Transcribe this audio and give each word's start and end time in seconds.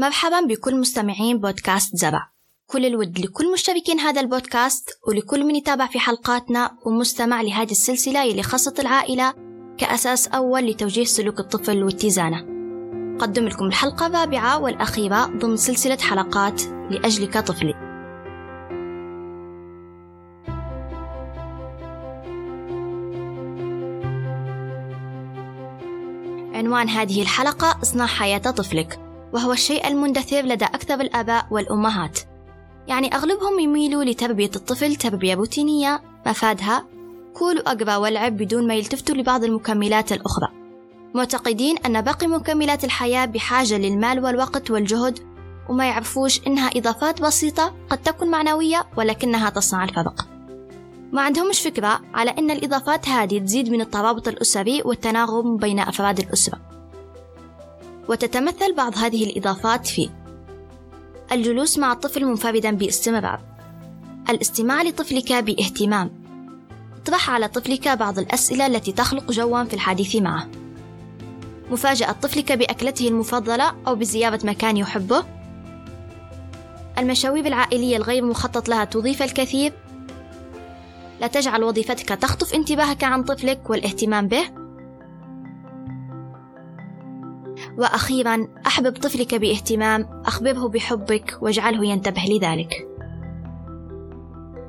مرحبا 0.00 0.40
بكل 0.40 0.80
مستمعين 0.80 1.38
بودكاست 1.38 1.96
زرع 1.96 2.30
كل 2.66 2.86
الود 2.86 3.18
لكل 3.18 3.52
مشتركين 3.52 4.00
هذا 4.00 4.20
البودكاست 4.20 4.90
ولكل 5.08 5.44
من 5.44 5.56
يتابع 5.56 5.86
في 5.86 5.98
حلقاتنا 5.98 6.76
ومستمع 6.86 7.40
لهذه 7.40 7.70
السلسلة 7.70 8.30
اللي 8.30 8.42
خصت 8.42 8.80
العائلة 8.80 9.34
كأساس 9.78 10.28
أول 10.28 10.66
لتوجيه 10.66 11.04
سلوك 11.04 11.40
الطفل 11.40 11.84
واتزانه 11.84 12.38
قدم 13.18 13.48
لكم 13.48 13.64
الحلقة 13.64 14.06
الرابعة 14.06 14.62
والأخيرة 14.62 15.26
ضمن 15.26 15.56
سلسلة 15.56 15.96
حلقات 15.96 16.62
لأجلك 16.90 17.38
طفلي. 17.38 17.74
عنوان 26.54 26.88
هذه 26.88 27.22
الحلقة 27.22 27.78
إصلاح 27.82 28.18
حياة 28.18 28.38
طفلك. 28.38 29.07
وهو 29.32 29.52
الشيء 29.52 29.88
المندثر 29.88 30.42
لدى 30.42 30.64
أكثر 30.64 31.00
الآباء 31.00 31.46
والأمهات. 31.50 32.18
يعني 32.88 33.14
أغلبهم 33.14 33.58
يميلوا 33.58 34.04
لتربية 34.04 34.50
الطفل 34.56 34.96
تربية 34.96 35.34
روتينية 35.34 36.02
مفادها 36.26 36.86
كول 37.34 37.56
وأقرأ 37.56 37.96
والعب 37.96 38.36
بدون 38.36 38.66
ما 38.66 38.74
يلتفتوا 38.74 39.14
لبعض 39.14 39.44
المكملات 39.44 40.12
الأخرى. 40.12 40.48
معتقدين 41.14 41.78
أن 41.78 42.00
باقي 42.00 42.26
مكملات 42.26 42.84
الحياة 42.84 43.24
بحاجة 43.24 43.78
للمال 43.78 44.24
والوقت 44.24 44.70
والجهد 44.70 45.18
وما 45.68 45.86
يعرفوش 45.86 46.40
إنها 46.46 46.70
إضافات 46.76 47.22
بسيطة 47.22 47.74
قد 47.90 47.98
تكون 47.98 48.30
معنوية 48.30 48.86
ولكنها 48.96 49.50
تصنع 49.50 49.84
الفرق. 49.84 50.28
ما 51.12 51.22
عندهمش 51.22 51.60
فكرة 51.60 52.00
على 52.14 52.30
أن 52.30 52.50
الإضافات 52.50 53.08
هذه 53.08 53.38
تزيد 53.38 53.70
من 53.70 53.80
الترابط 53.80 54.28
الأسري 54.28 54.82
والتناغم 54.84 55.56
بين 55.56 55.78
أفراد 55.78 56.18
الأسرة. 56.18 56.67
وتتمثل 58.08 58.74
بعض 58.74 58.98
هذه 58.98 59.24
الإضافات 59.24 59.86
في 59.86 60.10
الجلوس 61.32 61.78
مع 61.78 61.92
الطفل 61.92 62.24
منفردا 62.24 62.70
باستمرار 62.70 63.40
الاستماع 64.30 64.82
لطفلك 64.82 65.32
باهتمام 65.32 66.10
اطرح 67.02 67.30
على 67.30 67.48
طفلك 67.48 67.88
بعض 67.88 68.18
الأسئلة 68.18 68.66
التي 68.66 68.92
تخلق 68.92 69.32
جوا 69.32 69.64
في 69.64 69.74
الحديث 69.74 70.16
معه. 70.16 70.48
مفاجأة 71.70 72.12
طفلك 72.12 72.52
بأكلته 72.52 73.08
المفضلة 73.08 73.74
أو 73.86 73.94
بزيارة 73.94 74.40
مكان 74.44 74.76
يحبه؟ 74.76 75.24
المشاوير 76.98 77.46
العائلية 77.46 77.96
الغير 77.96 78.24
مخطط 78.24 78.68
لها 78.68 78.84
تضيف 78.84 79.22
الكثير؟ 79.22 79.72
لا 81.20 81.26
تجعل 81.26 81.64
وظيفتك 81.64 82.08
تخطف 82.08 82.54
انتباهك 82.54 83.04
عن 83.04 83.22
طفلك 83.22 83.70
والاهتمام 83.70 84.28
به؟ 84.28 84.57
وأخيرا 87.78 88.48
أحبب 88.66 88.96
طفلك 88.96 89.34
باهتمام 89.34 90.22
أخبره 90.26 90.68
بحبك 90.68 91.38
واجعله 91.42 91.84
ينتبه 91.84 92.22
لذلك. 92.28 92.88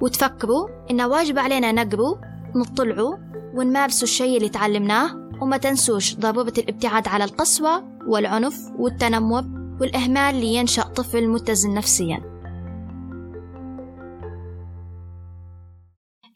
وتفكروا 0.00 0.68
إن 0.90 1.00
واجب 1.00 1.38
علينا 1.38 1.72
نقروا 1.72 2.16
نطلعوا 2.56 3.16
ونمارسوا 3.54 4.02
الشيء 4.02 4.36
اللي 4.36 4.48
تعلمناه 4.48 5.30
وما 5.40 5.56
تنسوش 5.56 6.14
ضرورة 6.14 6.52
الابتعاد 6.58 7.08
على 7.08 7.24
القسوة 7.24 7.84
والعنف 8.06 8.56
والتنمر 8.78 9.44
والإهمال 9.80 10.34
لينشأ 10.34 10.82
طفل 10.82 11.28
متزن 11.28 11.74
نفسيا. 11.74 12.20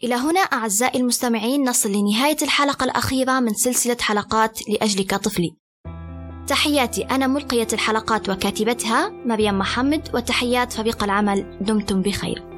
إلى 0.04 0.14
هنا 0.14 0.40
أعزائي 0.40 1.00
المستمعين 1.00 1.68
نصل 1.68 1.92
لنهاية 1.92 2.36
الحلقة 2.42 2.84
الأخيرة 2.84 3.40
من 3.40 3.54
سلسلة 3.54 3.96
حلقات 4.00 4.68
لأجلك 4.68 5.14
طفلي. 5.14 5.63
تحياتي 6.46 7.02
أنا 7.02 7.26
ملقية 7.26 7.66
الحلقات 7.72 8.28
وكاتبتها 8.28 9.12
مريم 9.26 9.58
محمد 9.58 10.08
وتحيات 10.14 10.72
فريق 10.72 11.04
العمل 11.04 11.58
دمتم 11.60 12.02
بخير. 12.02 12.53